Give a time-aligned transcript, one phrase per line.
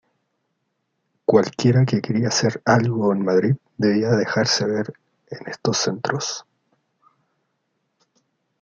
[1.25, 4.91] Cualquiera que quería ser algo en Madrid debía dejarse ver
[5.29, 6.43] en estos centros.